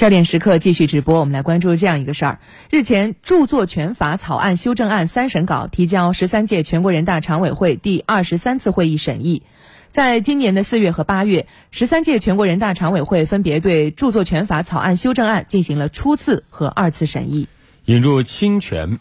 [0.00, 2.38] 焦点时刻继续直播，我们来关注这样一个事儿。
[2.70, 9.42] 日前，著作权法草案修正案三审稿提交十三届全国人大常委会第二十三次会议审议。
[9.90, 17.46] 在今年的四月和八月，十三届全国人大常委会分别对著作权法草案修正案进行了初次和二次审议，
[17.84, 19.00] 引入侵权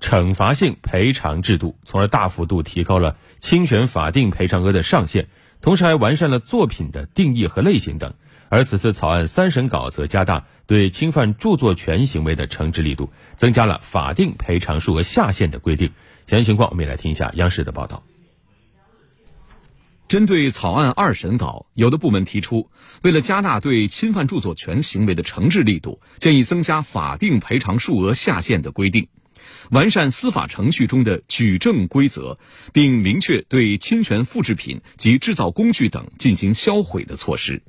[0.00, 5.28] 惩罚性赔偿制度，从而大幅度提高了侵权法定赔偿额的上限，
[5.60, 8.14] 同时还完善了作品的定义和类型等。
[8.52, 15.90] 而此次草案三审稿则加大对侵犯著作权行为的惩治力度，增加了法定赔偿数额下限的规定。
[16.26, 18.04] 详细情况，我们也来听一下央视的报道。
[20.06, 22.68] 针对草案二审稿，有的部门提出，
[23.00, 29.08] 为了加大对侵犯著作权行为的惩治力度，建议增加法定赔偿数额下限的规定，
[29.70, 32.38] 完善司法程序中的举证规则，
[32.74, 37.62] 并明确对侵权复制品及制造工具等进行销毁的措施。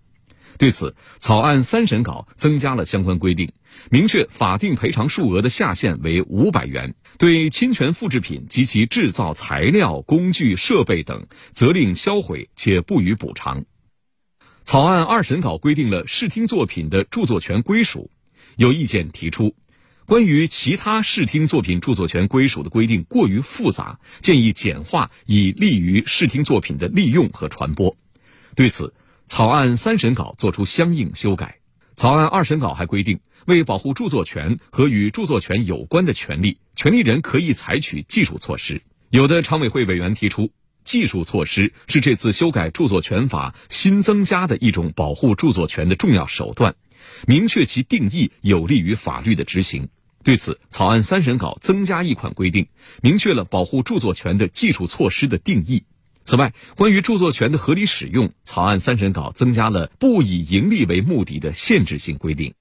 [0.57, 3.51] 对此，草案三审稿增加了相关规定，
[3.89, 13.65] 明确法定赔偿数额的下限为五百元，对侵权复制品及其制造材料、工具、设备等，责令销毁且不予补偿。
[14.63, 18.09] 草案二审稿规定了视听作品的著作权归属，
[18.55, 19.55] 有意见提出，
[20.05, 27.97] 关于其他视听作品著作权归属的规定过于复杂，建议简化，以利于视听作品的利用和传播。
[28.55, 28.93] 对此，
[29.25, 31.59] 草案三审稿作出相应修改，
[31.95, 38.81] 草案二审稿还规定，为保护著作权和与著作权有关的权利，权利人可以采取技术措施。
[39.09, 40.51] 有的常委会委员提出，
[40.83, 46.75] 技术措施是这次修改著作权法新增加的一种保护著作权的重要手段，
[47.25, 49.89] 明确其定义有利于法律的执行。
[50.23, 52.67] 对此，草案三审稿增加一款规定，
[53.01, 55.83] 明确了保护著作权的技术措施的定义。
[56.23, 62.53] 此外，关于著作权的合理使用，草案三审稿增加了不以盈利为目的的限制性规定。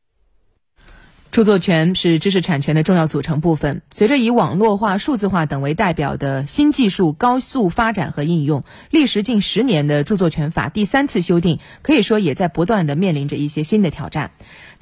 [1.31, 3.81] 著作权是知识产权的重要组成部分。
[3.91, 14.33] 随着以网络化、数字化等为代表的新技术高速发展和应用，历时近十年的著作权法第三次修订，可以说也在不断的面临着一些新的挑战。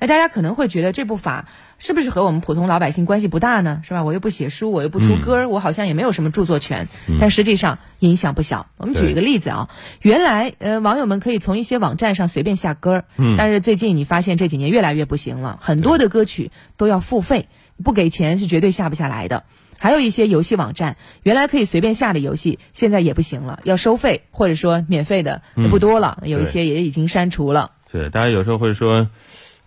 [0.00, 1.46] 那大家可能会觉得这部法
[1.78, 3.82] 是不是和我们普通老百姓关系不大呢？
[3.84, 4.02] 是吧？
[4.02, 6.88] 我又不写书，我又不出歌，我好像也没有什么著作权。
[7.20, 8.66] 但实际上影响不小。
[8.76, 9.70] 我们举一个例子啊，
[10.02, 13.04] 原来呃网友们可以从一些网站上随便下歌，
[13.38, 17.48] 但是最近你发现这几年越来越不行了，很多的歌曲都要付费，
[17.82, 19.44] 不给钱是绝对下不下来的。
[19.78, 25.40] 还有一些游戏网站，原来可以随便下的游戏，现在也不行了，要收费，或者说免费的
[25.70, 27.70] 不多了，有一些也已经删除了。
[27.90, 29.08] 是，大家有时候会说。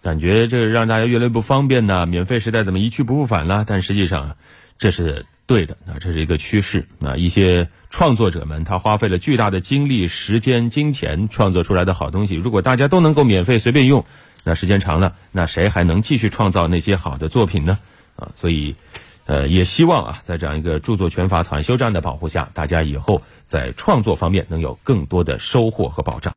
[0.04, 3.64] 感觉这个让大家越来越不方便呢，免费时代怎么一去不复返了？
[3.66, 4.36] 但实际上，
[4.78, 7.16] 这是对的啊，这是一个趋势啊。
[7.16, 14.04] 一些创作者们他花费了巨大的精力、时间、金钱创作出来的好东西，如果大家都能够免费随便用，
[14.44, 17.78] 那时间长了，那谁还能继续创造那些好的作品呢？
[18.16, 18.76] 啊，所以，
[19.28, 26.32] 呃，也希望啊，在这样一个著作权法草案修正的保护下，大家以后在创作方面能有更多的收获和保障。